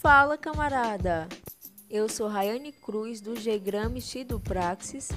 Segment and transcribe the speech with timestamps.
[0.00, 1.28] Fala, camarada!
[1.90, 5.10] Eu sou Rayane Cruz, do G-Grams e do Praxis,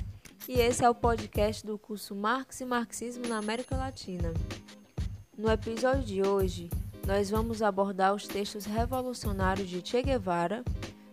[0.46, 4.33] e esse é o podcast do curso Marx e Marxismo na América Latina.
[5.38, 6.69] No episódio de hoje,
[7.08, 10.65] nós vamos abordar os textos revolucionários de Che Guevara,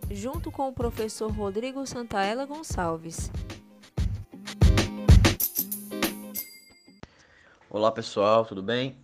[0.09, 3.31] junto com o professor Rodrigo Santaella Gonçalves.
[7.69, 8.97] Olá pessoal, tudo bem?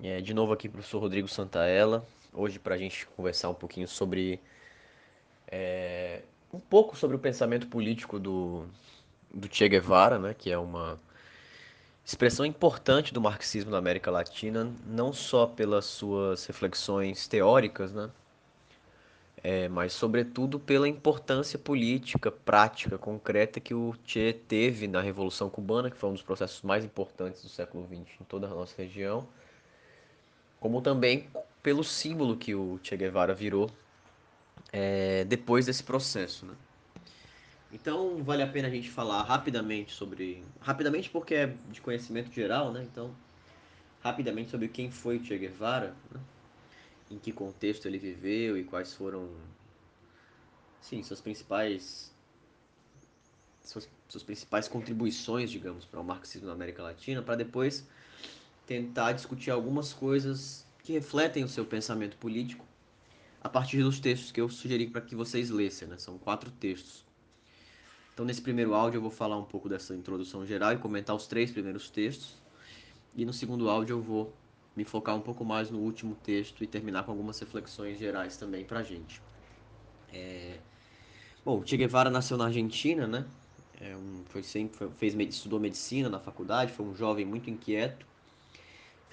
[0.00, 4.40] É, de novo aqui, professor Rodrigo Santaella, hoje para a gente conversar um pouquinho sobre.
[5.48, 8.66] É, um pouco sobre o pensamento político do,
[9.32, 10.98] do Che Guevara, né, que é uma
[12.04, 18.10] expressão importante do marxismo na América Latina, não só pelas suas reflexões teóricas, né,
[19.42, 25.90] é, mas sobretudo pela importância política, prática, concreta que o Che teve na Revolução Cubana,
[25.90, 29.28] que foi um dos processos mais importantes do século XX em toda a nossa região,
[30.58, 31.28] como também
[31.64, 33.68] pelo símbolo que o Che Guevara virou
[34.72, 36.46] é, depois desse processo.
[36.46, 36.54] Né?
[37.72, 42.70] Então vale a pena a gente falar rapidamente sobre, rapidamente porque é de conhecimento geral,
[42.70, 42.84] né?
[42.84, 43.10] Então
[44.00, 45.96] rapidamente sobre quem foi o Che Guevara.
[46.12, 46.20] Né?
[47.10, 49.28] em que contexto ele viveu e quais foram,
[50.80, 52.12] sim, suas principais
[53.62, 57.86] suas, suas principais contribuições, digamos, para o marxismo na América Latina, para depois
[58.66, 62.64] tentar discutir algumas coisas que refletem o seu pensamento político
[63.42, 65.96] a partir dos textos que eu sugeri para que vocês lessem, né?
[65.98, 67.04] São quatro textos.
[68.12, 71.26] Então, nesse primeiro áudio, eu vou falar um pouco dessa introdução geral e comentar os
[71.26, 72.36] três primeiros textos.
[73.16, 74.32] E no segundo áudio, eu vou
[74.76, 78.64] me focar um pouco mais no último texto e terminar com algumas reflexões gerais também
[78.64, 79.22] para a gente.
[80.12, 80.58] É...
[81.44, 83.26] Bom, Che Guevara nasceu na Argentina, né?
[83.80, 88.06] É um, foi sempre, foi, fez, estudou medicina na faculdade, foi um jovem muito inquieto.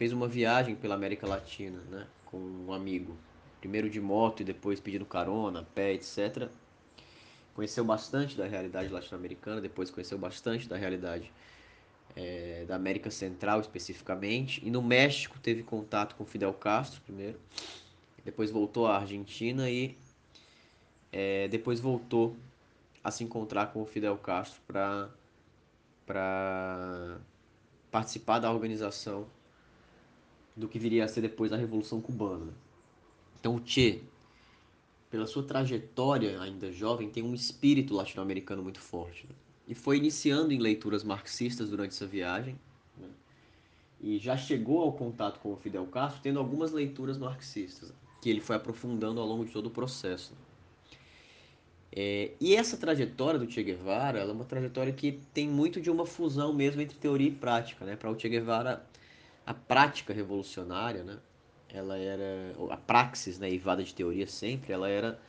[0.02, 2.08] Fez uma viagem pela América Latina, né?
[2.26, 3.16] Com um amigo.
[3.60, 6.50] Primeiro de moto e depois pedindo carona, pé, etc.
[7.54, 11.32] Conheceu bastante da realidade latino-americana, depois conheceu bastante da realidade
[12.16, 17.40] é, da América Central especificamente, e no México teve contato com Fidel Castro primeiro,
[18.26, 19.96] depois voltou à Argentina e
[21.12, 22.36] é, depois voltou
[23.04, 25.12] a se encontrar com o Fidel Castro para
[26.08, 27.20] para
[27.92, 29.28] participar da organização
[30.62, 32.54] do que viria a ser depois a Revolução Cubana.
[33.40, 34.04] Então o Che,
[35.10, 39.28] pela sua trajetória ainda jovem, tem um espírito latino-americano muito forte.
[39.28, 39.36] Né?
[39.72, 42.60] e foi iniciando em leituras marxistas durante essa viagem.
[42.98, 43.08] Né?
[44.02, 48.42] E já chegou ao contato com o Fidel Castro tendo algumas leituras marxistas, que ele
[48.42, 50.34] foi aprofundando ao longo de todo o processo.
[51.90, 56.06] É, e essa trajetória do Che Guevara é uma trajetória que tem muito de uma
[56.06, 57.86] fusão mesmo entre teoria e prática.
[57.86, 57.96] Né?
[57.96, 58.86] Para o Che Guevara,
[59.52, 61.18] a prática revolucionária, né?
[61.74, 65.20] ela era a praxis, né, evada de teoria sempre, ela era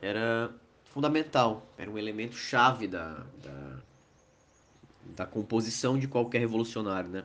[0.00, 0.50] era
[0.84, 3.78] fundamental, era um elemento chave da, da,
[5.16, 7.10] da composição de qualquer revolucionário.
[7.10, 7.24] Né?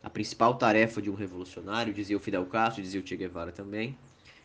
[0.00, 3.98] A principal tarefa de um revolucionário, dizia o Fidel Castro, dizia o Che Guevara também,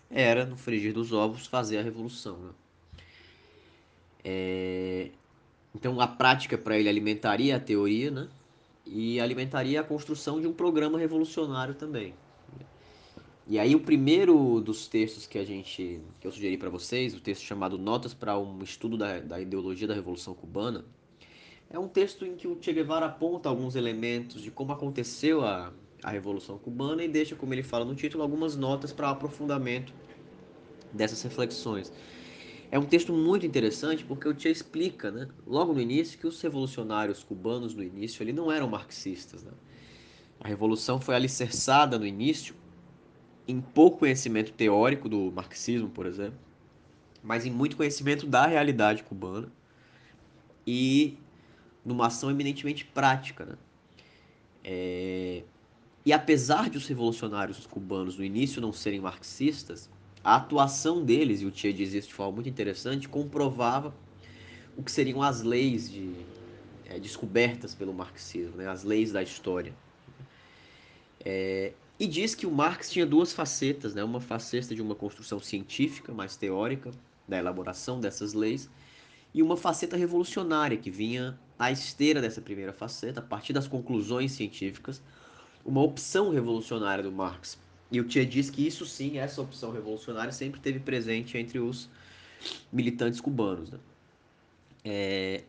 [0.10, 2.38] era, no frigir dos ovos, fazer a revolução.
[2.38, 2.52] Né?
[4.24, 5.12] É...
[5.76, 8.28] Então, a prática para ele alimentaria a teoria né?
[8.86, 12.14] E alimentaria a construção de um programa revolucionário também.
[13.46, 17.20] E aí o primeiro dos textos que a gente que eu sugeri para vocês, o
[17.20, 20.86] texto chamado Notas para um estudo da, da ideologia da Revolução Cubana,
[21.70, 25.74] é um texto em que o Che Guevara aponta alguns elementos de como aconteceu a,
[26.02, 29.94] a Revolução Cubana e deixa, como ele fala no título, algumas notas para aprofundamento
[30.94, 31.92] dessas reflexões.
[32.74, 36.42] É um texto muito interessante porque o Che explica, né, logo no início, que os
[36.42, 39.44] revolucionários cubanos no início ele não eram marxistas.
[39.44, 39.52] Né?
[40.40, 42.56] A revolução foi alicerçada no início
[43.48, 46.40] em pouco conhecimento teórico do marxismo, por exemplo,
[47.22, 49.52] mas em muito conhecimento da realidade cubana
[50.66, 51.16] e
[51.86, 53.46] numa ação eminentemente prática.
[53.46, 53.56] Né?
[54.64, 55.44] É...
[56.04, 59.92] E apesar de os revolucionários cubanos no início não serem marxistas,
[60.24, 63.94] a atuação deles, e o Tia diz isso de forma muito interessante, comprovava
[64.78, 66.14] o que seriam as leis de,
[66.86, 68.68] é, descobertas pelo marxismo, né?
[68.68, 69.74] as leis da história.
[71.26, 74.04] É, e diz que o Marx tinha duas facetas, né?
[74.04, 76.92] uma faceta de uma construção científica, mais teórica,
[77.28, 78.70] da elaboração dessas leis,
[79.34, 84.32] e uma faceta revolucionária, que vinha à esteira dessa primeira faceta, a partir das conclusões
[84.32, 85.02] científicas,
[85.66, 87.58] uma opção revolucionária do Marx.
[87.94, 91.88] E o Tia diz que isso sim, essa opção revolucionária, sempre teve presente entre os
[92.72, 93.70] militantes cubanos.
[93.70, 93.80] Né?
[94.84, 95.44] É...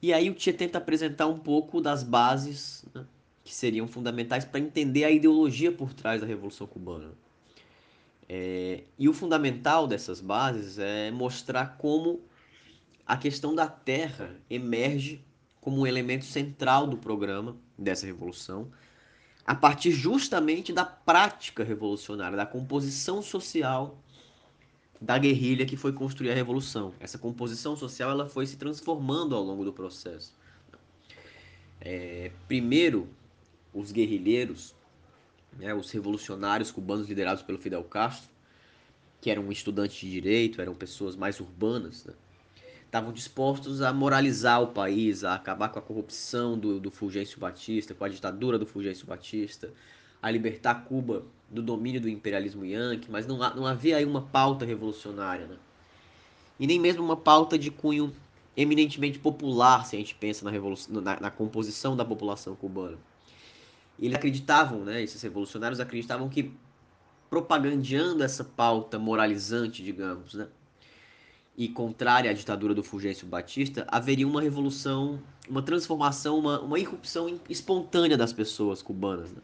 [0.00, 3.04] E aí o Tia tenta apresentar um pouco das bases né,
[3.42, 7.10] que seriam fundamentais para entender a ideologia por trás da Revolução Cubana.
[8.28, 12.20] É, e o fundamental dessas bases é mostrar como
[13.04, 15.20] a questão da terra emerge
[15.60, 18.70] como um elemento central do programa dessa revolução,
[19.50, 23.98] a partir justamente da prática revolucionária, da composição social
[25.00, 26.94] da guerrilha que foi construir a revolução.
[27.00, 30.32] Essa composição social ela foi se transformando ao longo do processo.
[31.80, 33.08] É, primeiro,
[33.74, 34.72] os guerrilheiros,
[35.58, 38.30] né, os revolucionários cubanos liderados pelo Fidel Castro,
[39.20, 42.14] que eram estudantes de direito, eram pessoas mais urbanas, né,
[42.90, 47.94] estavam dispostos a moralizar o país, a acabar com a corrupção do, do Fulgêncio Batista,
[47.94, 49.72] com a ditadura do Fulgêncio Batista,
[50.20, 54.64] a libertar Cuba do domínio do imperialismo yankee, mas não, não havia aí uma pauta
[54.64, 55.56] revolucionária, né?
[56.58, 58.12] E nem mesmo uma pauta de cunho
[58.56, 60.50] eminentemente popular, se a gente pensa na,
[61.00, 62.98] na, na composição da população cubana.
[64.00, 66.52] Eles acreditavam, né, esses revolucionários acreditavam que
[67.30, 70.48] propagandeando essa pauta moralizante, digamos, né,
[71.56, 77.40] e contrária à ditadura do Fulgêncio Batista, haveria uma revolução, uma transformação, uma, uma irrupção
[77.48, 79.30] espontânea das pessoas cubanas.
[79.30, 79.42] Né?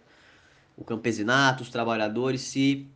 [0.76, 2.86] o campesinato, os trabalhadores se,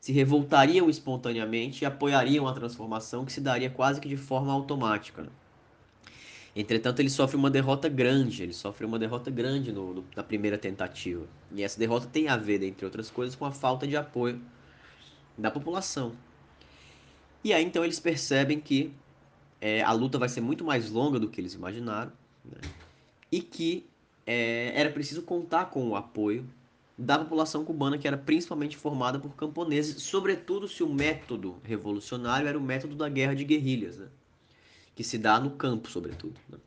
[0.00, 5.22] se revoltariam espontaneamente e apoiariam a transformação que se daria quase que de forma automática.
[5.22, 5.28] Né?
[6.56, 10.56] Entretanto, ele sofre uma derrota grande, ele sofre uma derrota grande no, no, na primeira
[10.56, 11.24] tentativa.
[11.52, 14.40] E essa derrota tem a ver, entre outras coisas, com a falta de apoio
[15.36, 16.12] da população.
[17.42, 18.92] E aí então eles percebem que
[19.60, 22.12] é, a luta vai ser muito mais longa do que eles imaginaram
[22.44, 22.60] né?
[23.30, 23.88] e que
[24.26, 26.48] é, era preciso contar com o apoio
[26.96, 32.58] da população cubana, que era principalmente formada por camponeses, sobretudo se o método revolucionário era
[32.58, 34.08] o método da guerra de guerrilhas, né?
[34.96, 36.34] que se dá no campo, sobretudo.
[36.48, 36.58] Né?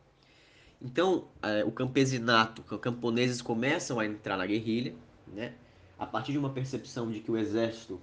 [0.82, 4.96] Então, é, o campesinato, camponeses começam a entrar na guerrilha,
[5.28, 5.54] né?
[6.00, 8.02] a partir de uma percepção de que o exército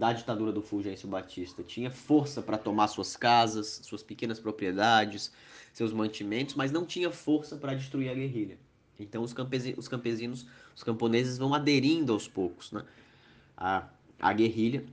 [0.00, 5.30] da ditadura do Fulgêncio Batista tinha força para tomar suas casas, suas pequenas propriedades,
[5.74, 8.56] seus mantimentos, mas não tinha força para destruir a guerrilha.
[8.98, 12.82] Então os campesinos, os campesinos, os camponeses vão aderindo aos poucos né,
[13.54, 13.86] à,
[14.18, 14.86] à guerrilha.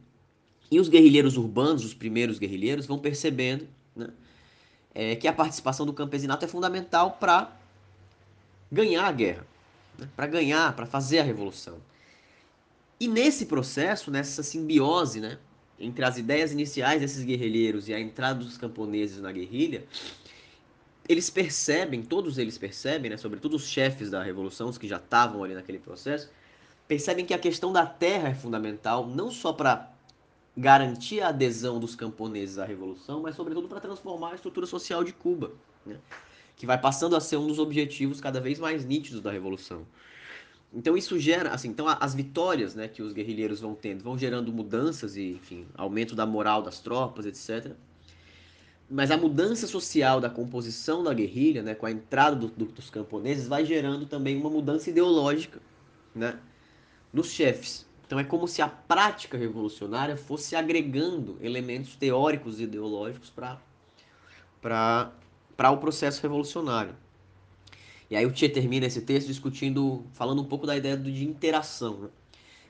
[0.70, 3.66] E os guerrilheiros urbanos, os primeiros guerrilheiros, vão percebendo
[3.96, 4.10] né,
[4.94, 7.58] é, que a participação do campesinato é fundamental para
[8.70, 9.48] ganhar a guerra,
[9.98, 11.78] né, para ganhar, para fazer a revolução.
[13.00, 15.38] E nesse processo, nessa simbiose né,
[15.80, 19.86] entre as ideias iniciais desses guerrilheiros e a entrada dos camponeses na guerrilha,
[21.08, 25.44] eles percebem, todos eles percebem, né, sobretudo os chefes da revolução, os que já estavam
[25.44, 26.30] ali naquele processo,
[26.88, 29.92] percebem que a questão da terra é fundamental, não só para
[30.56, 35.14] garantir a adesão dos camponeses à revolução, mas sobretudo para transformar a estrutura social de
[35.14, 35.52] Cuba,
[35.86, 35.98] né,
[36.56, 39.86] que vai passando a ser um dos objetivos cada vez mais nítidos da revolução.
[40.74, 44.52] Então isso gera, assim, então as vitórias, né, que os guerrilheiros vão tendo, vão gerando
[44.52, 47.74] mudanças e, enfim, aumento da moral das tropas, etc.
[48.90, 52.90] Mas a mudança social da composição da guerrilha, né, com a entrada do, do, dos
[52.90, 55.60] camponeses, vai gerando também uma mudança ideológica
[56.14, 56.38] né,
[57.14, 57.86] nos chefes.
[58.06, 63.62] Então é como se a prática revolucionária fosse agregando elementos teóricos e ideológicos para
[65.72, 66.96] o processo revolucionário.
[68.10, 72.00] E aí o Tchê termina esse texto discutindo, falando um pouco da ideia de interação.
[72.00, 72.10] Né?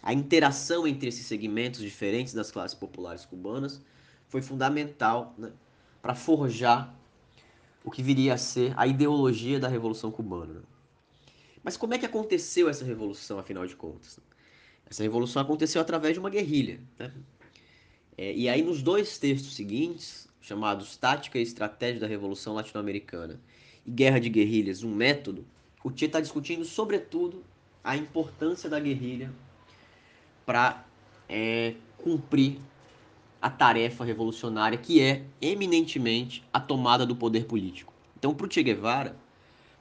[0.01, 3.81] A interação entre esses segmentos diferentes das classes populares cubanas
[4.27, 5.51] foi fundamental né,
[6.01, 6.93] para forjar
[7.83, 10.63] o que viria a ser a ideologia da Revolução Cubana.
[11.63, 14.19] Mas como é que aconteceu essa revolução, afinal de contas?
[14.89, 16.79] Essa revolução aconteceu através de uma guerrilha.
[16.97, 17.13] Né?
[18.17, 23.39] É, e aí, nos dois textos seguintes, chamados Tática e Estratégia da Revolução Latino-Americana
[23.87, 25.45] e Guerra de Guerrilhas, um método,
[25.81, 27.41] o Tchê está discutindo, sobretudo,
[27.81, 29.31] a importância da guerrilha
[30.45, 30.85] para
[31.29, 32.59] é, cumprir
[33.41, 37.93] a tarefa revolucionária que é eminentemente a tomada do poder político.
[38.17, 39.15] Então, para o Che Guevara,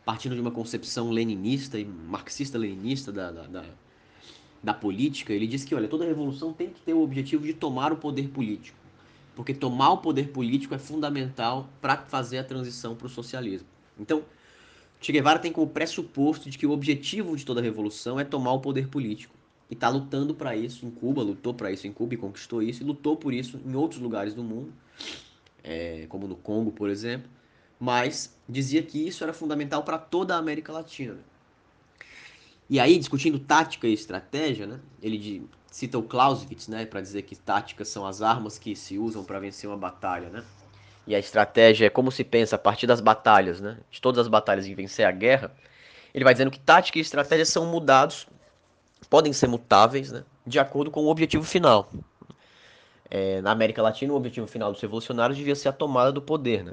[0.05, 3.65] partindo de uma concepção leninista e marxista-leninista da, da, da,
[4.63, 7.93] da, política, ele diz que olha, toda revolução tem que ter o objetivo de tomar
[7.93, 8.79] o poder político,
[9.35, 13.76] porque tomar o poder político é fundamental para fazer a transição para o socialismo.
[13.99, 14.25] Então,
[15.01, 18.61] Che Guevara tem como pressuposto de que o objetivo de toda revolução é tomar o
[18.61, 19.35] poder político
[19.71, 22.83] e está lutando para isso em Cuba, lutou para isso em Cuba e conquistou isso,
[22.83, 24.73] e lutou por isso em outros lugares do mundo,
[25.63, 27.29] é, como no Congo, por exemplo,
[27.79, 31.15] mas dizia que isso era fundamental para toda a América Latina.
[31.15, 31.21] Né?
[32.69, 37.37] E aí, discutindo tática e estratégia, né, ele cita o Clausewitz né, para dizer que
[37.37, 40.31] táticas são as armas que se usam para vencer uma batalha.
[40.31, 40.45] Né?
[41.07, 44.29] E a estratégia é como se pensa a partir das batalhas, né, de todas as
[44.29, 45.55] batalhas em vencer a guerra.
[46.13, 48.27] Ele vai dizendo que tática e estratégia são mudados
[49.09, 51.91] podem ser mutáveis né, de acordo com o objetivo final.
[53.11, 56.65] é, na América Latina, o objetivo final dos revolucionários devia ser a tomada do poder.
[56.65, 56.73] Né?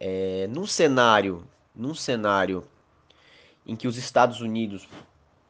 [0.00, 2.66] É, num cenário, num cenário
[3.66, 4.88] em que os Estados Unidos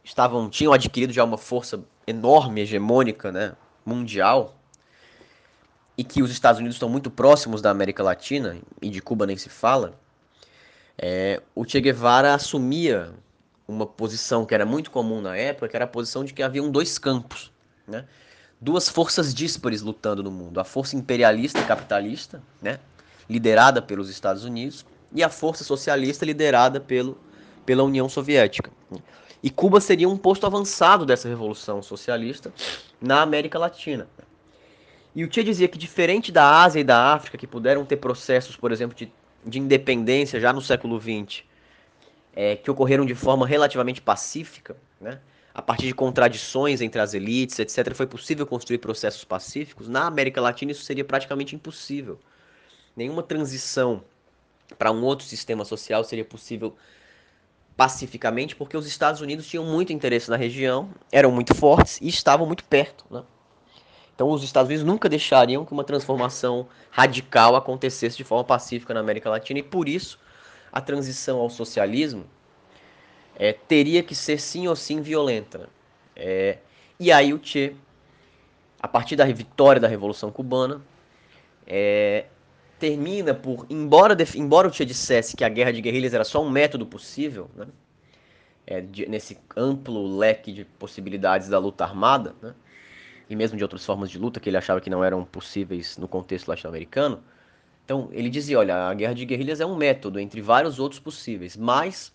[0.02, 4.54] estavam tinham adquirido já uma força enorme, hegemônica, né, mundial,
[5.96, 9.36] e que os Estados Unidos estão muito próximos da América Latina e de Cuba nem
[9.36, 9.94] se fala,
[10.98, 13.12] é, o Che Guevara assumia
[13.66, 16.70] uma posição que era muito comum na época, que era a posição de que haviam
[16.70, 17.52] dois campos,
[17.86, 18.04] né?
[18.60, 22.78] duas forças díspares lutando no mundo: a força imperialista e capitalista, né?
[23.28, 27.18] liderada pelos Estados Unidos, e a força socialista liderada pelo,
[27.64, 28.70] pela União Soviética.
[29.42, 32.52] E Cuba seria um posto avançado dessa revolução socialista
[33.00, 34.08] na América Latina.
[35.14, 38.56] E o Che dizia que, diferente da Ásia e da África, que puderam ter processos,
[38.56, 39.12] por exemplo, de,
[39.46, 41.44] de independência já no século XX,
[42.34, 45.20] é, que ocorreram de forma relativamente pacífica, né?
[45.54, 49.88] a partir de contradições entre as elites, etc., foi possível construir processos pacíficos.
[49.88, 52.18] Na América Latina, isso seria praticamente impossível.
[52.96, 54.02] Nenhuma transição
[54.76, 56.76] para um outro sistema social seria possível
[57.76, 62.46] pacificamente, porque os Estados Unidos tinham muito interesse na região, eram muito fortes e estavam
[62.46, 63.04] muito perto.
[63.08, 63.22] Né?
[64.14, 69.00] Então, os Estados Unidos nunca deixariam que uma transformação radical acontecesse de forma pacífica na
[69.00, 70.18] América Latina, e por isso
[70.72, 72.24] a transição ao socialismo
[73.36, 75.68] é, teria que ser sim ou sim violenta.
[76.14, 76.58] É,
[76.98, 77.74] e aí o Che,
[78.80, 80.80] a partir da vitória da Revolução Cubana,
[81.66, 82.26] é,
[82.78, 86.50] termina por, embora, embora o Che dissesse que a guerra de guerrilhas era só um
[86.50, 87.66] método possível, né,
[88.64, 92.54] é, de, nesse amplo leque de possibilidades da luta armada, né,
[93.28, 96.06] e mesmo de outras formas de luta que ele achava que não eram possíveis no
[96.06, 97.22] contexto latino-americano,
[97.84, 101.56] então, ele dizia, olha, a guerra de guerrilhas é um método entre vários outros possíveis,
[101.56, 102.12] mas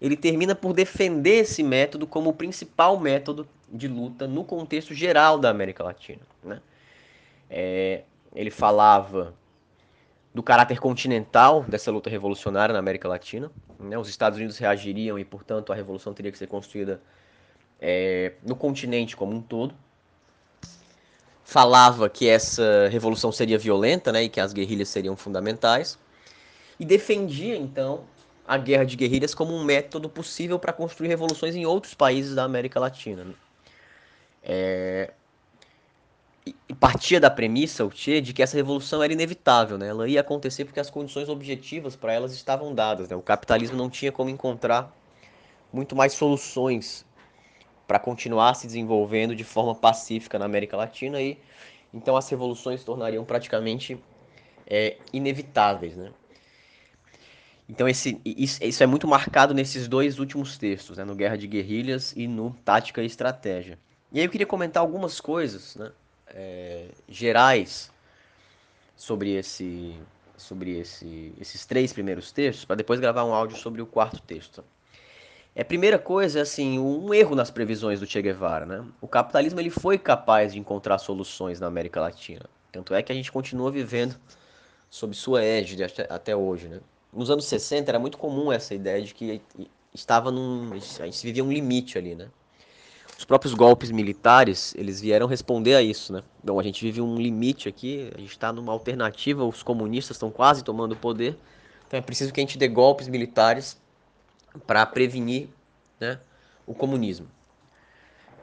[0.00, 5.38] ele termina por defender esse método como o principal método de luta no contexto geral
[5.38, 6.22] da América Latina.
[6.42, 6.60] Né?
[7.48, 8.02] É,
[8.34, 9.34] ele falava
[10.34, 13.52] do caráter continental dessa luta revolucionária na América Latina.
[13.78, 13.96] Né?
[13.96, 17.00] Os Estados Unidos reagiriam e, portanto, a revolução teria que ser construída
[17.80, 19.72] é, no continente como um todo
[21.44, 25.98] falava que essa revolução seria violenta, né, e que as guerrilhas seriam fundamentais,
[26.78, 28.04] e defendia então
[28.46, 32.44] a guerra de guerrilhas como um método possível para construir revoluções em outros países da
[32.44, 33.24] América Latina.
[33.24, 33.34] Né?
[34.42, 35.12] É...
[36.80, 39.88] Partia da premissa, o Che, de que essa revolução era inevitável, né?
[39.88, 43.08] ela ia acontecer porque as condições objetivas para elas estavam dadas.
[43.08, 43.14] Né?
[43.14, 44.92] O capitalismo não tinha como encontrar
[45.72, 47.06] muito mais soluções
[47.86, 51.38] para continuar se desenvolvendo de forma pacífica na América Latina e
[51.92, 53.98] então as revoluções se tornariam praticamente
[54.66, 56.10] é, inevitáveis, né?
[57.68, 61.04] Então esse, isso, isso, é muito marcado nesses dois últimos textos, né?
[61.04, 63.78] no Guerra de Guerrilhas e no Tática e Estratégia.
[64.10, 65.90] E aí eu queria comentar algumas coisas né?
[66.28, 67.90] é, gerais
[68.96, 69.96] sobre, esse,
[70.36, 74.62] sobre esse, esses três primeiros textos, para depois gravar um áudio sobre o quarto texto.
[75.54, 78.84] É, primeira coisa, assim, um erro nas previsões do Che Guevara, né?
[79.02, 82.46] O capitalismo ele foi capaz de encontrar soluções na América Latina.
[82.70, 84.16] Tanto é que a gente continua vivendo
[84.88, 86.80] sob sua égide até, hoje, né?
[87.12, 89.42] Nos anos 60 era muito comum essa ideia de que
[89.92, 90.70] estava num...
[90.72, 92.28] a gente vivia um limite ali, né?
[93.18, 96.22] Os próprios golpes militares, eles vieram responder a isso, né?
[96.42, 100.30] Então a gente vive um limite aqui, a gente está numa alternativa, os comunistas estão
[100.30, 101.36] quase tomando o poder,
[101.86, 103.81] então é preciso que a gente dê golpes militares
[104.66, 105.48] para prevenir
[105.98, 106.18] né,
[106.66, 107.28] o comunismo.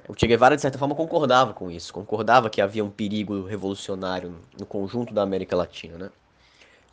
[0.07, 4.35] O Che Guevara, de certa forma, concordava com isso, concordava que havia um perigo revolucionário
[4.57, 5.97] no conjunto da América Latina.
[5.97, 6.09] Né?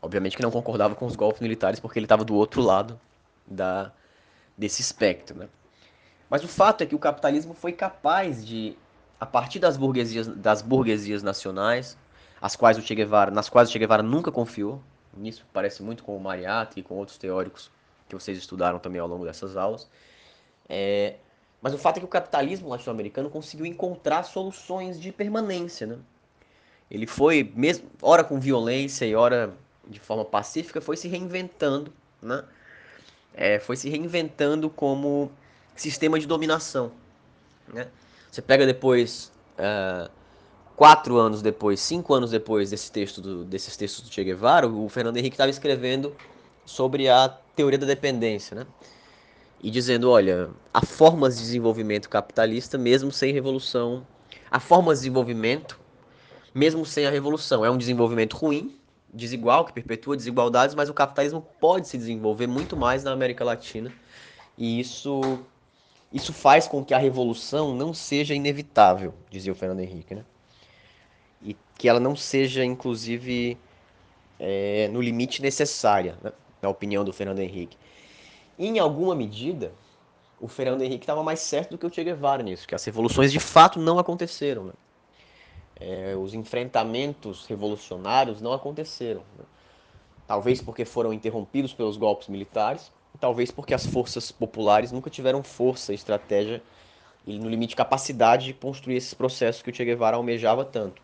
[0.02, 3.00] Obviamente que não concordava com os golpes militares, porque ele estava do outro lado
[3.46, 3.90] da,
[4.56, 5.38] desse espectro.
[5.38, 5.48] Né?
[6.28, 8.76] Mas o fato é que o capitalismo foi capaz de,
[9.18, 11.96] a partir das burguesias, das burguesias nacionais,
[12.38, 14.82] as quais o che Guevara, nas quais o Che Guevara nunca confiou,
[15.16, 17.70] nisso parece muito com o Mariatti e com outros teóricos
[18.08, 19.88] que vocês estudaram também ao longo dessas aulas.
[20.68, 21.16] É,
[21.60, 25.86] mas o fato é que o capitalismo latino-americano conseguiu encontrar soluções de permanência.
[25.86, 25.98] Né?
[26.90, 29.52] Ele foi, mesmo, ora com violência e ora
[29.88, 31.92] de forma pacífica, foi se reinventando.
[32.22, 32.44] Né?
[33.34, 35.30] É, foi se reinventando como
[35.74, 36.92] sistema de dominação.
[37.72, 37.88] Né?
[38.30, 40.10] Você pega depois, uh,
[40.76, 44.88] quatro anos depois, cinco anos depois desse texto do, desses textos do Che Guevara, o
[44.88, 46.14] Fernando Henrique estava escrevendo
[46.66, 48.66] sobre a teoria da dependência, né?
[49.62, 54.06] E dizendo, olha, há formas de desenvolvimento capitalista mesmo sem revolução.
[54.50, 55.80] Há formas de desenvolvimento
[56.54, 57.64] mesmo sem a revolução.
[57.64, 58.78] É um desenvolvimento ruim,
[59.12, 63.90] desigual, que perpetua desigualdades, mas o capitalismo pode se desenvolver muito mais na América Latina.
[64.58, 65.38] E isso,
[66.12, 70.24] isso faz com que a revolução não seja inevitável, dizia o Fernando Henrique, né?
[71.42, 73.56] e que ela não seja, inclusive,
[74.38, 76.32] é, no limite necessária, né?
[76.60, 77.76] Na opinião do Fernando Henrique.
[78.58, 79.72] Em alguma medida,
[80.40, 83.32] o Fernando Henrique estava mais certo do que o Che Guevara nisso, que as revoluções
[83.32, 84.64] de fato não aconteceram.
[84.64, 84.72] Né?
[85.78, 89.22] É, os enfrentamentos revolucionários não aconteceram.
[89.38, 89.44] Né?
[90.26, 95.94] Talvez porque foram interrompidos pelos golpes militares, talvez porque as forças populares nunca tiveram força,
[95.94, 96.62] estratégia
[97.26, 101.00] e, no limite, capacidade de construir esses processos que o Che Guevara almejava tanto.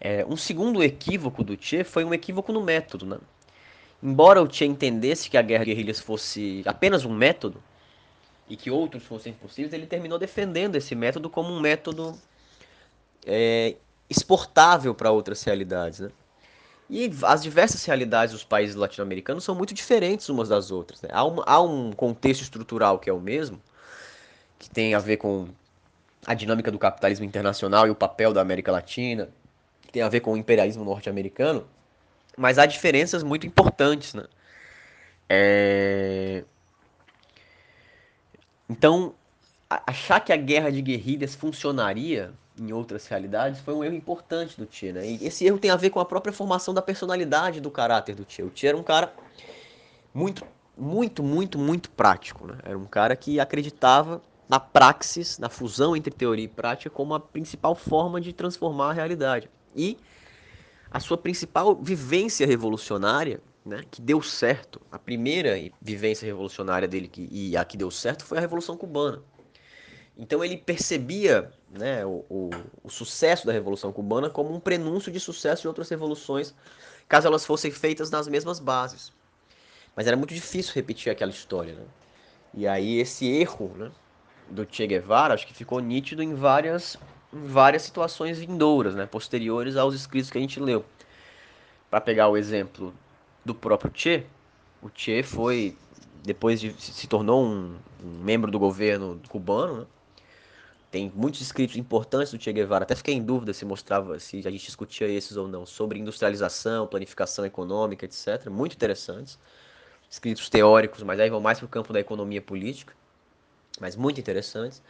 [0.00, 3.06] É, um segundo equívoco do Che foi um equívoco no método.
[3.06, 3.18] Né?
[4.02, 7.62] Embora o Che entendesse que a guerra de guerrilhas fosse apenas um método
[8.48, 12.16] e que outros fossem possíveis, ele terminou defendendo esse método como um método
[13.26, 13.74] é,
[14.08, 16.00] exportável para outras realidades.
[16.00, 16.10] Né?
[16.88, 21.02] E as diversas realidades dos países latino-americanos são muito diferentes umas das outras.
[21.02, 21.08] Né?
[21.12, 23.60] Há, uma, há um contexto estrutural que é o mesmo,
[24.58, 25.48] que tem a ver com
[26.24, 29.28] a dinâmica do capitalismo internacional e o papel da América Latina,
[29.82, 31.66] que tem a ver com o imperialismo norte-americano,
[32.36, 34.14] mas há diferenças muito importantes.
[34.14, 34.24] Né?
[35.28, 36.44] É...
[38.68, 39.14] Então,
[39.68, 44.66] achar que a guerra de guerrilhas funcionaria em outras realidades foi um erro importante do
[44.70, 45.06] Che, né?
[45.06, 48.24] E esse erro tem a ver com a própria formação da personalidade do caráter do
[48.26, 48.42] Che.
[48.42, 49.12] O Che era um cara
[50.14, 50.44] muito,
[50.76, 52.56] muito, muito, muito prático, né?
[52.64, 57.20] Era um cara que acreditava na praxis, na fusão entre teoria e prática como a
[57.20, 59.50] principal forma de transformar a realidade.
[59.74, 59.98] E
[60.96, 67.28] a sua principal vivência revolucionária, né, que deu certo, a primeira vivência revolucionária dele que,
[67.30, 69.22] e a que deu certo foi a Revolução Cubana.
[70.16, 72.50] Então ele percebia né, o, o,
[72.82, 76.54] o, sucesso da Revolução Cubana como um prenúncio de sucesso de outras revoluções,
[77.06, 79.12] caso elas fossem feitas nas mesmas bases.
[79.94, 81.74] Mas era muito difícil repetir aquela história.
[81.74, 81.84] Né?
[82.54, 83.92] E aí esse erro né,
[84.48, 86.98] do Che Guevara acho que ficou nítido em várias,
[87.44, 90.84] várias situações vindouras, né, posteriores aos escritos que a gente leu.
[91.90, 92.94] Para pegar o exemplo
[93.44, 94.26] do próprio Che,
[94.82, 95.76] o Che foi,
[96.24, 99.86] depois de se tornou um, um membro do governo cubano, né,
[100.90, 104.50] tem muitos escritos importantes do Che Guevara, até fiquei em dúvida se mostrava, se a
[104.50, 108.48] gente discutia esses ou não, sobre industrialização, planificação econômica, etc.
[108.48, 109.38] Muito interessantes.
[110.08, 112.94] Escritos teóricos, mas aí vão mais para o campo da economia política,
[113.80, 114.80] mas muito interessantes.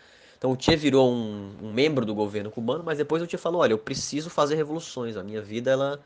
[0.46, 3.62] Então o Che virou um, um, membro do governo cubano, mas depois o Che falou,
[3.62, 5.98] olha, eu preciso fazer revoluções, a minha vida ela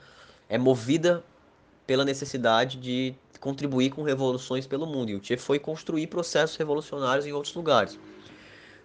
[0.48, 1.22] é movida
[1.86, 5.10] pela necessidade de contribuir com revoluções pelo mundo.
[5.10, 7.98] E o Che foi construir processos revolucionários em outros lugares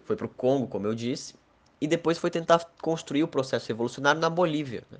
[0.03, 1.35] foi para o Congo, como eu disse,
[1.79, 4.97] e depois foi tentar construir o processo revolucionário na Bolívia, né?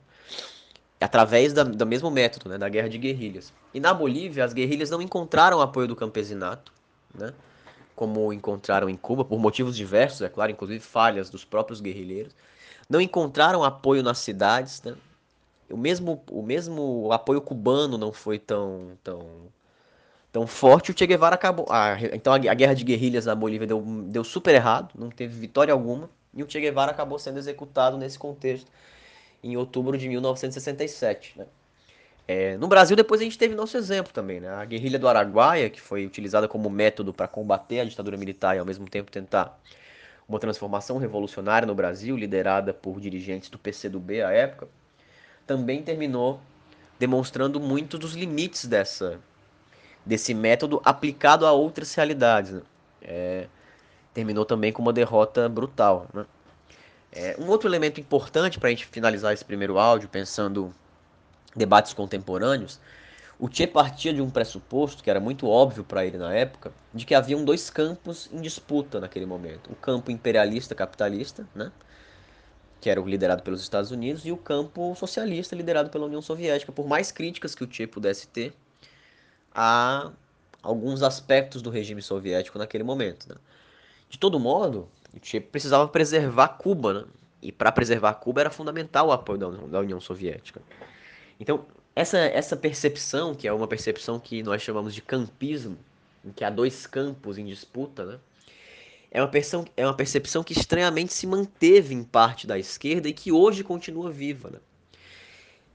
[1.01, 2.57] através da, do mesmo método, né?
[2.57, 3.51] da guerra de guerrilhas.
[3.73, 6.71] E na Bolívia, as guerrilhas não encontraram apoio do campesinato,
[7.13, 7.33] né?
[7.95, 12.35] Como encontraram em Cuba, por motivos diversos, é claro, inclusive falhas dos próprios guerrilheiros.
[12.89, 14.95] Não encontraram apoio nas cidades, né?
[15.69, 19.49] O mesmo, o mesmo apoio cubano não foi tão, tão
[20.35, 21.65] tão forte, o Che Guevara acabou.
[21.69, 25.73] Ah, então a, guerra de guerrilhas na Bolívia deu, deu super errado, não teve vitória
[25.73, 28.69] alguma, e o Che Guevara acabou sendo executado nesse contexto
[29.41, 31.39] em outubro de 1967.
[31.39, 31.45] Né?
[32.27, 34.49] É, no Brasil, depois a gente teve nosso exemplo também, né?
[34.49, 38.59] A guerrilha do Araguaia, que foi utilizada como método para combater a ditadura militar e
[38.59, 39.59] ao mesmo tempo tentar
[40.27, 44.67] uma transformação revolucionária no Brasil, liderada por dirigentes do PCdoB à época,
[45.45, 46.39] também terminou
[46.97, 49.19] demonstrando muito dos limites dessa
[50.05, 52.51] desse método aplicado a outras realidades.
[52.51, 52.61] Né?
[53.01, 53.47] É,
[54.13, 56.07] terminou também com uma derrota brutal.
[56.13, 56.25] Né?
[57.11, 60.73] É, um outro elemento importante para a gente finalizar esse primeiro áudio, pensando
[61.55, 62.79] debates contemporâneos,
[63.37, 67.05] o Che partia de um pressuposto que era muito óbvio para ele na época, de
[67.05, 71.71] que haviam dois campos em disputa naquele momento: o campo imperialista capitalista, né,
[72.79, 76.71] que era o liderado pelos Estados Unidos, e o campo socialista liderado pela União Soviética.
[76.71, 78.53] Por mais críticas que o Che pudesse ter,
[79.53, 80.11] a
[80.61, 83.29] alguns aspectos do regime soviético naquele momento.
[83.29, 83.35] Né?
[84.09, 87.05] De todo modo, o Che precisava preservar Cuba, né?
[87.41, 90.61] e para preservar Cuba era fundamental o apoio da União Soviética.
[91.39, 95.77] Então, essa, essa percepção, que é uma percepção que nós chamamos de campismo,
[96.23, 98.19] em que há dois campos em disputa, né?
[99.15, 103.13] é, uma percepção, é uma percepção que estranhamente se manteve em parte da esquerda e
[103.13, 104.49] que hoje continua viva.
[104.49, 104.59] Né?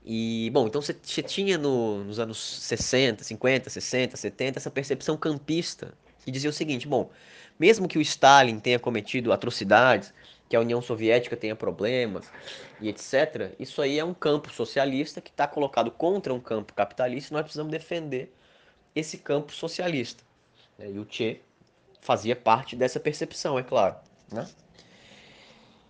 [0.05, 5.95] E, bom, então você tinha no, nos anos 60, 50, 60, 70 essa percepção campista
[6.23, 7.11] que dizia o seguinte: bom,
[7.59, 10.13] mesmo que o Stalin tenha cometido atrocidades,
[10.51, 12.27] que a União Soviética tenha problemas
[12.81, 17.33] e etc., isso aí é um campo socialista que está colocado contra um campo capitalista
[17.33, 18.35] e nós precisamos defender
[18.93, 20.25] esse campo socialista.
[20.77, 21.41] E o Che
[22.01, 23.95] fazia parte dessa percepção, é claro.
[24.33, 24.45] Né?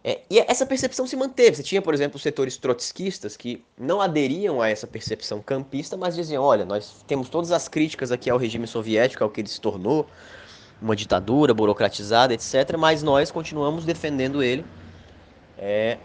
[0.04, 1.56] É, e essa percepção se manteve.
[1.56, 6.16] Você tinha, por exemplo, os setores trotskistas que não aderiam a essa percepção campista, mas
[6.16, 9.60] diziam: olha, nós temos todas as críticas aqui ao regime soviético, ao que ele se
[9.60, 10.06] tornou,
[10.80, 14.64] uma ditadura burocratizada, etc., mas nós continuamos defendendo ele
[15.58, 15.98] é,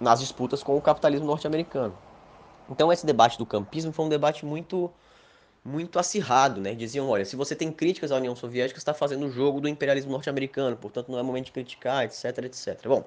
[0.00, 1.96] nas disputas com o capitalismo norte-americano.
[2.70, 4.90] Então, esse debate do campismo foi um debate muito
[5.64, 6.74] muito acirrado, né?
[6.74, 10.12] Diziam, olha, se você tem críticas à União Soviética, está fazendo o jogo do imperialismo
[10.12, 12.86] norte-americano, portanto não é momento de criticar, etc, etc.
[12.86, 13.02] Bom,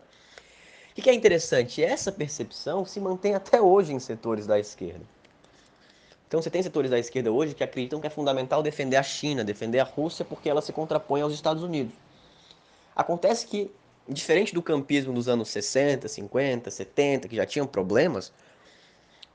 [0.98, 1.84] o que é interessante?
[1.84, 5.06] Essa percepção se mantém até hoje em setores da esquerda.
[6.28, 9.44] Então você tem setores da esquerda hoje que acreditam que é fundamental defender a China,
[9.44, 11.94] defender a Rússia, porque ela se contrapõe aos Estados Unidos.
[12.96, 13.72] Acontece que,
[14.08, 18.34] diferente do campismo dos anos 60, 50, 70, que já tinham problemas,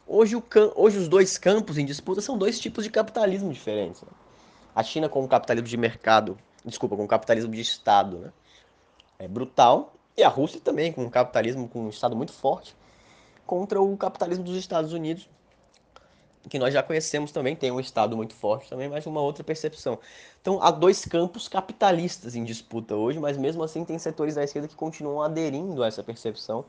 [0.06, 0.42] Hoje, o,
[0.74, 4.02] hoje os dois campos em disputa são dois tipos de capitalismo diferentes.
[4.02, 4.08] Né?
[4.74, 8.32] A China com o capitalismo de mercado, desculpa, com o capitalismo de Estado, né?
[9.18, 9.94] É brutal.
[10.16, 12.74] E a Rússia também com um capitalismo com um Estado muito forte
[13.46, 15.28] contra o capitalismo dos Estados Unidos,
[16.48, 19.98] que nós já conhecemos também, tem um Estado muito forte também, mas uma outra percepção.
[20.40, 24.68] Então há dois campos capitalistas em disputa hoje, mas mesmo assim tem setores da esquerda
[24.68, 26.64] que continuam aderindo a essa percepção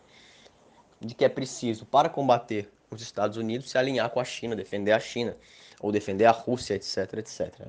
[0.99, 4.91] de que é preciso, para combater os Estados Unidos se alinhar com a China, defender
[4.91, 5.35] a China,
[5.81, 7.67] ou defender a Rússia, etc, etc.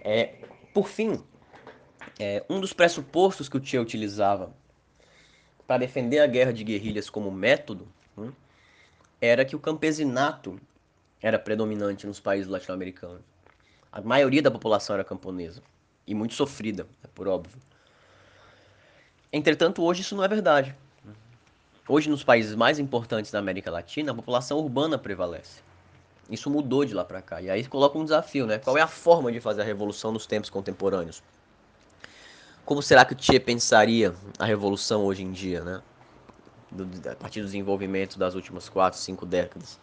[0.00, 0.34] É,
[0.74, 1.22] por fim,
[2.18, 4.52] é, um dos pressupostos que o Che utilizava
[5.66, 8.32] para defender a guerra de guerrilhas como método hum,
[9.20, 10.60] era que o campesinato
[11.22, 13.22] era predominante nos países latino-americanos.
[13.90, 15.62] A maioria da população era camponesa
[16.06, 17.56] e muito sofrida, é por óbvio.
[19.32, 20.74] Entretanto, hoje isso não é verdade.
[21.88, 25.60] Hoje, nos países mais importantes da América Latina, a população urbana prevalece.
[26.30, 27.42] Isso mudou de lá para cá.
[27.42, 28.58] E aí coloca um desafio, né?
[28.58, 31.22] Qual é a forma de fazer a revolução nos tempos contemporâneos?
[32.64, 35.82] Como será que o Che pensaria a revolução hoje em dia, né?
[36.70, 39.78] Do, a partir do desenvolvimento das últimas quatro, cinco décadas.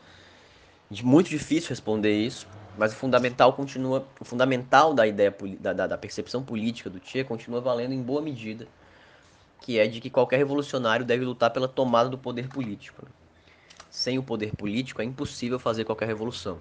[1.03, 2.47] Muito difícil responder isso,
[2.77, 7.23] mas o fundamental continua, o fundamental da ideia da, da, da percepção política do Che
[7.23, 8.67] continua valendo em boa medida
[9.61, 13.05] que é de que qualquer revolucionário deve lutar pela tomada do poder político.
[13.89, 16.59] Sem o poder político é impossível fazer qualquer revolução.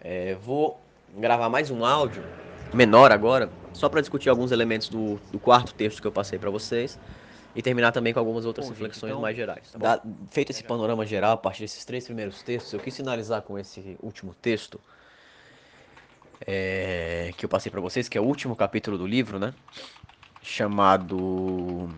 [0.00, 0.80] É, vou
[1.16, 2.22] gravar mais um áudio,
[2.72, 6.50] menor agora, só para discutir alguns elementos do, do, quarto texto que eu passei para
[6.50, 6.98] vocês
[7.56, 9.72] e terminar também com algumas outras bom, reflexões então, mais gerais.
[9.72, 13.40] Tá da, feito esse panorama geral a partir desses três primeiros textos, eu quis finalizar
[13.40, 14.78] com esse último texto
[16.46, 19.54] é, que eu passei para vocês, que é o último capítulo do livro, né?
[20.42, 21.88] chamado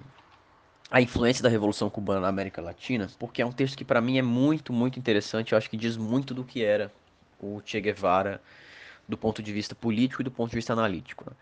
[0.90, 4.16] A Influência da Revolução Cubana na América Latina, porque é um texto que para mim
[4.16, 6.92] é muito, muito interessante, eu acho que diz muito do que era
[7.40, 8.40] o Che Guevara
[9.09, 11.25] do ponto de vista político e do ponto de vista analítico.
[11.29, 11.37] Né?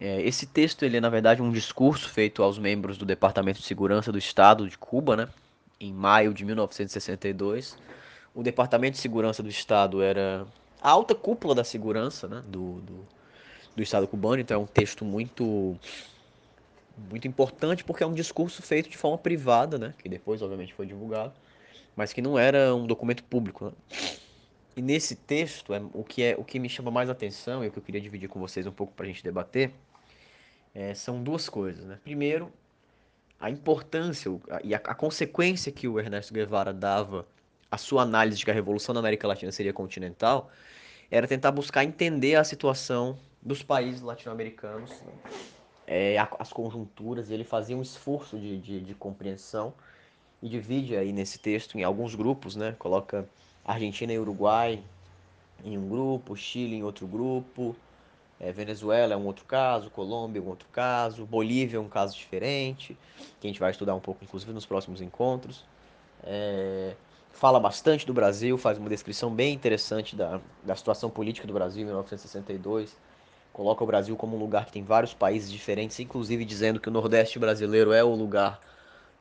[0.00, 3.66] É, esse texto ele é na verdade um discurso feito aos membros do Departamento de
[3.66, 5.28] Segurança do Estado de Cuba, né,
[5.80, 7.76] em maio de 1962.
[8.34, 10.46] O Departamento de Segurança do Estado era
[10.80, 13.06] a alta cúpula da segurança né, do, do,
[13.74, 15.76] do Estado cubano, então é um texto muito
[17.10, 19.94] muito importante porque é um discurso feito de forma privada, né?
[19.98, 21.32] Que depois, obviamente, foi divulgado,
[21.94, 23.66] mas que não era um documento público.
[23.66, 23.72] Né?
[24.76, 27.70] E nesse texto, é, o, que é, o que me chama mais atenção e o
[27.70, 29.72] que eu queria dividir com vocês um pouco para a gente debater
[30.74, 31.84] é, são duas coisas.
[31.84, 31.98] Né?
[32.02, 32.52] Primeiro,
[33.40, 34.30] a importância
[34.64, 37.26] e a, a consequência que o Ernesto Guevara dava
[37.70, 40.50] à sua análise de que a revolução na América Latina seria continental
[41.10, 44.90] era tentar buscar entender a situação dos países latino-americanos
[45.88, 49.72] é, as conjunturas, e ele fazia um esforço de, de, de, compreensão
[50.42, 52.76] e divide aí nesse texto em alguns grupos, né?
[52.78, 53.26] Coloca
[53.64, 54.82] Argentina e Uruguai
[55.64, 57.74] em um grupo, Chile em outro grupo,
[58.40, 62.16] é, Venezuela é um outro caso, Colômbia é um outro caso, Bolívia é um caso
[62.16, 62.96] diferente,
[63.40, 65.64] que a gente vai estudar um pouco, inclusive, nos próximos encontros.
[66.22, 66.94] É,
[67.32, 71.82] fala bastante do Brasil, faz uma descrição bem interessante da, da situação política do Brasil
[71.82, 72.96] em 1962
[73.58, 76.92] coloca o Brasil como um lugar que tem vários países diferentes, inclusive dizendo que o
[76.92, 78.60] Nordeste brasileiro é o lugar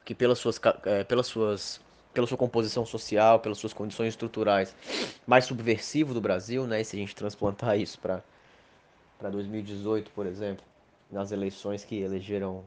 [0.06, 1.82] que pelas suas, é, pelas suas
[2.14, 4.76] pela sua composição social, pelas suas condições estruturais,
[5.26, 6.82] mais subversivo do Brasil, né?
[6.82, 8.24] E se a gente transplantar isso para
[9.18, 10.64] para 2018, por exemplo,
[11.12, 12.64] nas eleições que elegeram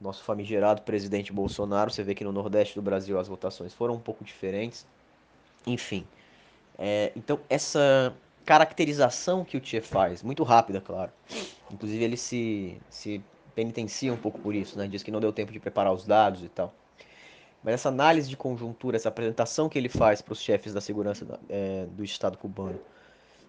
[0.00, 4.00] nosso famigerado presidente Bolsonaro, você vê que no Nordeste do Brasil as votações foram um
[4.00, 4.86] pouco diferentes.
[5.66, 6.06] Enfim,
[6.78, 11.10] é, então essa caracterização que o Tchê faz, muito rápida, claro.
[11.70, 13.20] Inclusive ele se, se
[13.54, 14.86] penitencia um pouco por isso, né?
[14.86, 16.72] Diz que não deu tempo de preparar os dados e tal.
[17.64, 21.26] Mas essa análise de conjuntura, essa apresentação que ele faz para os chefes da segurança
[21.48, 22.78] é, do Estado cubano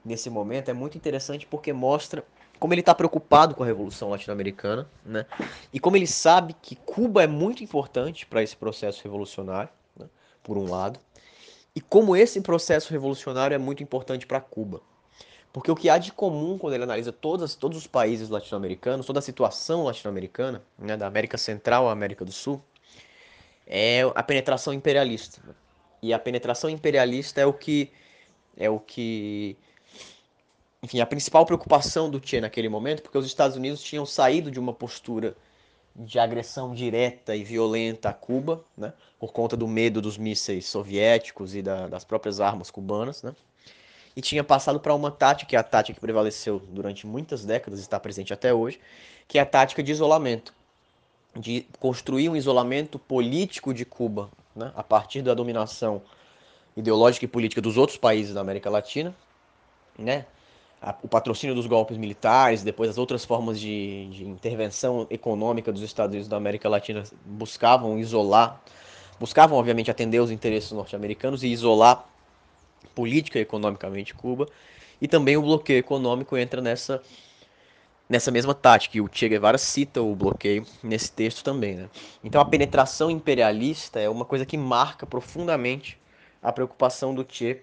[0.07, 2.23] nesse momento é muito interessante porque mostra
[2.59, 5.25] como ele está preocupado com a Revolução Latino-Americana, né?
[5.71, 10.07] e como ele sabe que Cuba é muito importante para esse processo revolucionário, né?
[10.41, 10.99] por um lado,
[11.75, 14.81] e como esse processo revolucionário é muito importante para Cuba.
[15.53, 19.19] Porque o que há de comum quando ele analisa todas, todos os países latino-americanos, toda
[19.19, 22.61] a situação latino-americana, né, da América Central à América do Sul,
[23.65, 25.41] é a penetração imperialista.
[26.01, 27.91] E a penetração imperialista é o que
[28.55, 29.57] é o que
[30.81, 34.59] enfim, a principal preocupação do Che naquele momento, porque os Estados Unidos tinham saído de
[34.59, 35.35] uma postura
[35.95, 41.55] de agressão direta e violenta a Cuba, né, por conta do medo dos mísseis soviéticos
[41.55, 43.35] e da, das próprias armas cubanas, né,
[44.15, 47.79] e tinha passado para uma tática, que é a tática que prevaleceu durante muitas décadas
[47.79, 48.79] e está presente até hoje,
[49.27, 50.53] que é a tática de isolamento,
[51.35, 56.03] de construir um isolamento político de Cuba, né, a partir da dominação
[56.75, 59.15] ideológica e política dos outros países da América Latina,
[59.97, 60.27] né,
[60.81, 65.81] a, o patrocínio dos golpes militares, depois as outras formas de, de, intervenção econômica dos
[65.81, 68.61] Estados Unidos da América Latina buscavam isolar,
[69.19, 72.05] buscavam obviamente atender os interesses norte-americanos e isolar
[72.93, 74.47] política e economicamente Cuba,
[75.01, 77.01] e também o bloqueio econômico entra nessa
[78.09, 81.75] nessa mesma tática, e o Che Guevara cita o bloqueio nesse texto também.
[81.75, 81.89] Né?
[82.23, 85.99] Então a penetração imperialista é uma coisa que marca profundamente
[86.41, 87.61] a preocupação do Che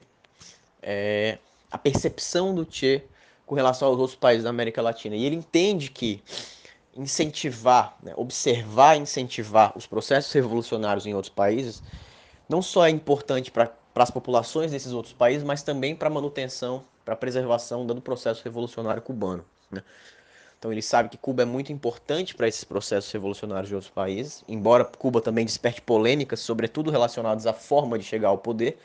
[0.82, 1.38] é,
[1.74, 3.02] a percepção do Che
[3.44, 5.16] com relação aos outros países da América Latina.
[5.16, 6.22] E ele entende que
[6.96, 11.82] incentivar, né, observar incentivar os processos revolucionários em outros países
[12.48, 16.84] não só é importante para as populações desses outros países, mas também para a manutenção,
[17.04, 19.44] para a preservação do processo revolucionário cubano.
[19.68, 19.82] Né?
[20.56, 24.44] Então ele sabe que Cuba é muito importante para esses processos revolucionários de outros países,
[24.46, 28.78] embora Cuba também desperte polêmicas, sobretudo relacionadas à forma de chegar ao poder,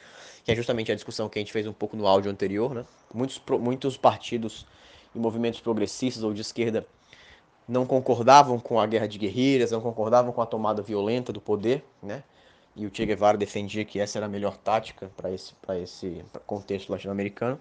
[0.43, 2.85] que é justamente a discussão que a gente fez um pouco no áudio anterior, né?
[3.13, 4.65] Muitos, muitos partidos
[5.13, 6.85] e movimentos progressistas ou de esquerda
[7.67, 11.83] não concordavam com a guerra de guerrilhas, não concordavam com a tomada violenta do poder,
[12.01, 12.23] né?
[12.75, 16.89] E o Che Guevara defendia que essa era a melhor tática para esse, esse contexto
[16.89, 17.59] latino-americano.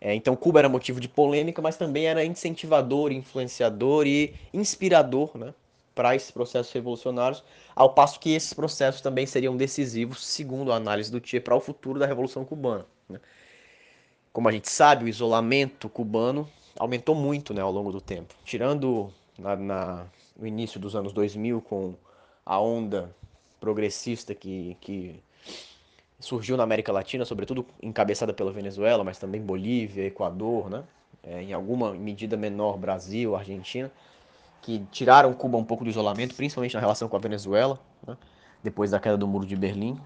[0.00, 5.52] É, então Cuba era motivo de polêmica, mas também era incentivador, influenciador e inspirador né,
[5.94, 7.42] para esses processos revolucionários,
[7.74, 11.60] ao passo que esses processos também seriam decisivos, segundo a análise do Che, para o
[11.60, 12.86] futuro da Revolução Cubana.
[13.08, 13.20] Né?
[14.32, 16.48] Como a gente sabe, o isolamento cubano
[16.78, 18.34] aumentou muito né, ao longo do tempo.
[18.44, 21.94] Tirando na, na, no início dos anos 2000, com
[22.46, 23.14] a onda
[23.60, 25.22] progressista que, que
[26.18, 30.84] surgiu na América Latina, sobretudo encabeçada pela Venezuela, mas também Bolívia, Equador, né?
[31.22, 33.92] É, em alguma medida menor Brasil, Argentina
[34.62, 38.16] que tiraram Cuba um pouco do isolamento, principalmente na relação com a Venezuela, né?
[38.62, 39.98] depois da queda do Muro de Berlim,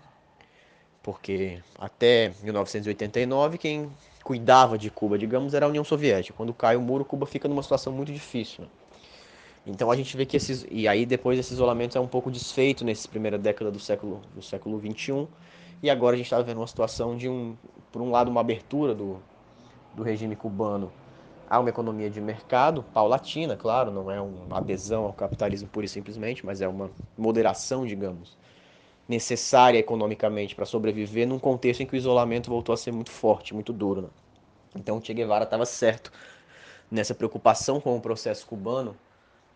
[1.02, 3.90] porque até 1989 quem
[4.22, 6.34] cuidava de Cuba, digamos, era a União Soviética.
[6.36, 8.64] Quando cai o muro, Cuba fica numa situação muito difícil.
[8.64, 8.70] Né?
[9.66, 12.84] Então a gente vê que esses e aí depois esse isolamento é um pouco desfeito
[12.84, 15.26] nessa primeira década do século do século 21
[15.82, 17.56] e agora a gente está vendo uma situação de um
[17.90, 19.22] por um lado uma abertura do,
[19.94, 20.92] do regime cubano
[21.54, 25.88] Há uma economia de mercado paulatina, claro, não é uma adesão ao capitalismo pura e
[25.88, 28.36] simplesmente, mas é uma moderação, digamos,
[29.08, 33.54] necessária economicamente para sobreviver num contexto em que o isolamento voltou a ser muito forte,
[33.54, 34.02] muito duro.
[34.02, 34.08] Né?
[34.74, 36.10] Então, Che Guevara estava certo
[36.90, 38.96] nessa preocupação com o processo cubano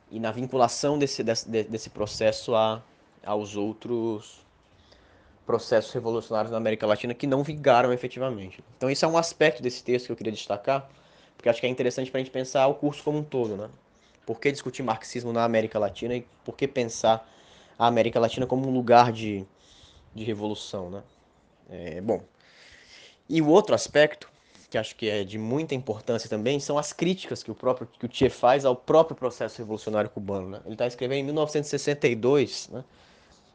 [0.08, 2.80] e na vinculação desse, desse, desse processo a,
[3.26, 4.46] aos outros
[5.44, 8.62] processos revolucionários na América Latina que não vingaram efetivamente.
[8.76, 10.88] Então, esse é um aspecto desse texto que eu queria destacar
[11.38, 13.70] porque acho que é interessante para a gente pensar o curso como um todo, né?
[14.26, 17.26] Por que discutir marxismo na América Latina e por que pensar
[17.78, 19.46] a América Latina como um lugar de,
[20.12, 21.02] de revolução, né?
[21.70, 22.22] É, bom,
[23.28, 24.28] e o outro aspecto,
[24.68, 28.04] que acho que é de muita importância também, são as críticas que o próprio que
[28.04, 30.48] o Che faz ao próprio processo revolucionário cubano.
[30.48, 30.60] Né?
[30.64, 32.84] Ele está escrevendo em 1962, né?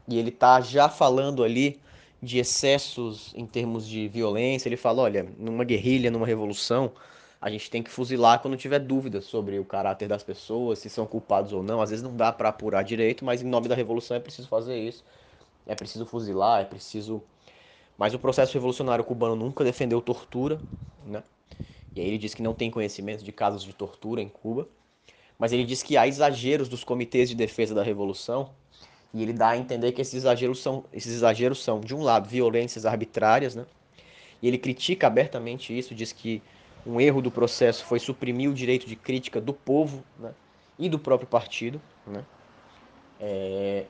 [0.08, 1.78] e ele está já falando ali
[2.22, 4.68] de excessos em termos de violência.
[4.68, 6.92] Ele fala, olha, numa guerrilha, numa revolução,
[7.44, 11.04] a gente tem que fuzilar quando tiver dúvidas sobre o caráter das pessoas, se são
[11.04, 11.82] culpados ou não.
[11.82, 14.78] Às vezes não dá para apurar direito, mas em nome da revolução é preciso fazer
[14.78, 15.04] isso.
[15.66, 17.22] É preciso fuzilar, é preciso.
[17.98, 20.58] Mas o processo revolucionário cubano nunca defendeu tortura,
[21.04, 21.22] né?
[21.94, 24.66] E aí ele diz que não tem conhecimento de casos de tortura em Cuba,
[25.38, 28.48] mas ele diz que há exageros dos comitês de defesa da revolução,
[29.12, 32.26] e ele dá a entender que esses exageros são, esses exageros são de um lado,
[32.26, 33.66] violências arbitrárias, né?
[34.40, 36.42] E ele critica abertamente isso, diz que
[36.86, 40.32] um erro do processo foi suprimir o direito de crítica do povo né,
[40.78, 41.80] e do próprio partido.
[42.06, 42.24] Né?
[43.20, 43.86] É,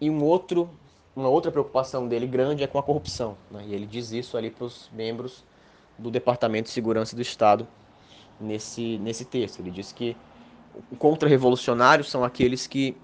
[0.00, 0.68] e um outro,
[1.14, 3.36] uma outra preocupação dele grande é com a corrupção.
[3.50, 3.64] Né?
[3.68, 5.44] E ele diz isso ali para os membros
[5.98, 7.66] do Departamento de Segurança do Estado
[8.40, 9.60] nesse, nesse texto.
[9.60, 10.16] Ele diz que
[10.98, 12.96] contra-revolucionários são aqueles que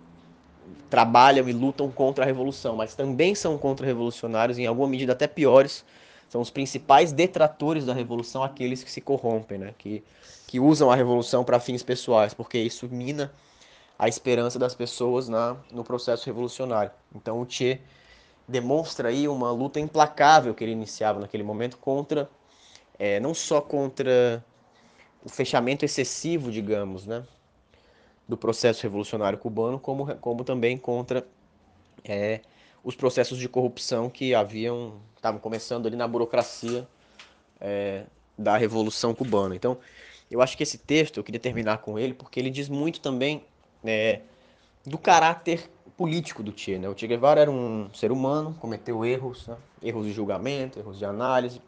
[0.88, 5.84] trabalham e lutam contra a revolução, mas também são contra-revolucionários, em alguma medida até piores,
[6.28, 9.74] são os principais detratores da revolução, aqueles que se corrompem, né?
[9.78, 10.02] que,
[10.46, 13.32] que usam a revolução para fins pessoais, porque isso mina
[13.98, 16.90] a esperança das pessoas na, no processo revolucionário.
[17.14, 17.80] Então o Che
[18.46, 22.28] demonstra aí uma luta implacável que ele iniciava naquele momento contra,
[22.98, 24.44] é, não só contra
[25.24, 27.24] o fechamento excessivo, digamos, né,
[28.28, 31.26] do processo revolucionário cubano, como, como também contra
[32.04, 32.40] é,
[32.86, 36.86] os processos de corrupção que haviam estavam começando ali na burocracia
[37.60, 38.04] é,
[38.38, 39.56] da revolução cubana.
[39.56, 39.76] Então,
[40.30, 43.44] eu acho que esse texto eu queria terminar com ele porque ele diz muito também
[43.84, 44.20] é,
[44.84, 46.78] do caráter político do Che.
[46.78, 46.88] Né?
[46.88, 49.56] O Che Guevara era um ser humano, cometeu erros, né?
[49.82, 51.60] erros de julgamento, erros de análise,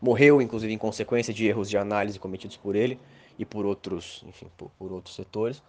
[0.00, 2.98] morreu inclusive em consequência de erros de análise cometidos por ele
[3.38, 5.62] e por outros, enfim, por, por outros setores.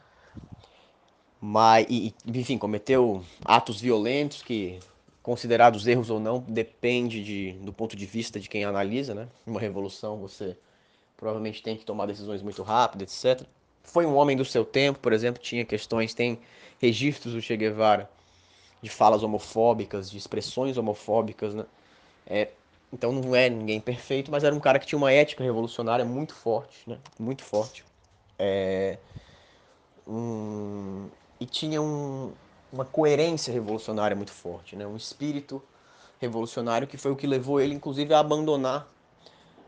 [1.45, 4.79] Mas, e, enfim, cometeu atos violentos que,
[5.21, 9.27] considerados erros ou não, depende de, do ponto de vista de quem analisa, né?
[9.45, 10.55] Uma revolução você
[11.17, 13.47] provavelmente tem que tomar decisões muito rápidas, etc
[13.83, 16.39] foi um homem do seu tempo, por exemplo, tinha questões, tem
[16.79, 18.09] registros do Che Guevara
[18.81, 21.65] de falas homofóbicas, de expressões homofóbicas, né?
[22.25, 22.49] É,
[22.91, 26.33] então não é ninguém perfeito, mas era um cara que tinha uma ética revolucionária muito
[26.33, 26.97] forte, né?
[27.19, 27.85] Muito forte.
[28.37, 28.97] É,
[30.07, 31.07] um,
[31.39, 32.31] e tinha um,
[32.71, 34.85] uma coerência revolucionária muito forte, né?
[34.85, 35.61] Um espírito
[36.19, 38.87] revolucionário que foi o que levou ele, inclusive, a abandonar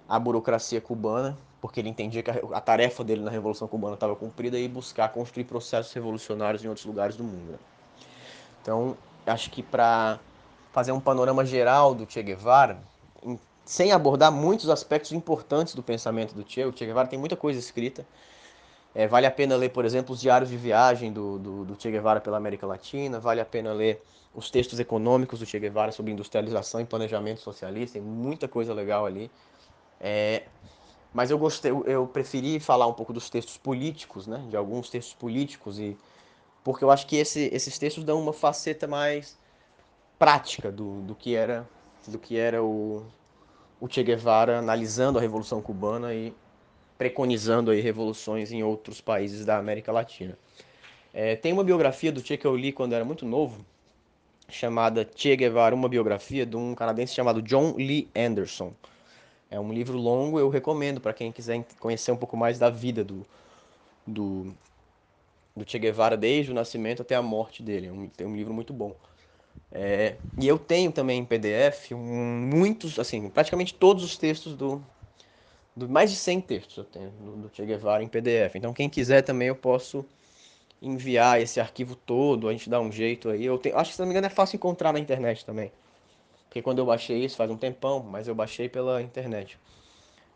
[0.07, 4.55] a burocracia cubana porque ele entendia que a, tarefa dele na Revolução Cubana estava cumprida
[4.55, 7.53] e buscar construir processos revolucionários em outros lugares do mundo.
[7.53, 7.57] Né?
[8.61, 10.19] Então, acho que para
[10.71, 12.77] fazer um panorama geral do Che Guevara,
[13.23, 17.35] em, sem abordar muitos aspectos importantes do pensamento do Che, o Che Guevara tem muita
[17.35, 18.05] coisa escrita.
[18.95, 21.91] É, vale a pena ler, por exemplo, os diários de viagem do, do, do Che
[21.91, 24.01] Guevara pela América Latina, vale a pena ler
[24.33, 29.05] os textos econômicos do Che Guevara sobre industrialização e planejamento socialista, tem muita coisa legal
[29.05, 29.29] ali.
[29.99, 30.43] É,
[31.13, 34.45] mas eu gostei, eu preferi falar um pouco dos textos políticos, né?
[34.49, 35.97] De alguns textos políticos e
[36.63, 39.37] porque eu acho que esse, esses textos dão uma faceta mais
[40.17, 41.67] prática do, do que era
[42.07, 43.03] do que era o,
[43.79, 46.33] o Che Guevara analisando a Revolução Cubana e
[46.97, 50.37] preconizando aí revoluções em outros países da América Latina.
[51.13, 53.65] É, tem uma biografia do Che que eu li quando era muito novo,
[54.49, 58.73] chamada Che Guevara, uma biografia de um canadense chamado John Lee Anderson.
[59.49, 63.03] É um livro longo, eu recomendo para quem quiser conhecer um pouco mais da vida
[63.03, 63.25] do,
[64.05, 64.53] do,
[65.55, 67.87] do Che Guevara desde o nascimento até a morte dele.
[67.87, 68.95] É um, é um livro muito bom.
[69.71, 74.83] É, e eu tenho também em PDF um, muitos, assim, praticamente todos os textos do,
[75.75, 78.57] do mais de 100 textos eu tenho do, do Che Guevara em PDF.
[78.57, 80.05] Então quem quiser também eu posso
[80.81, 83.45] enviar esse arquivo todo, a gente dá um jeito aí.
[83.45, 85.71] Eu tenho, acho que se não me engano é fácil encontrar na internet também.
[86.45, 89.59] Porque quando eu baixei isso faz um tempão, mas eu baixei pela internet.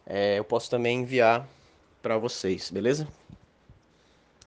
[0.06, 1.48] É, eu posso também enviar
[2.02, 3.08] para vocês, beleza?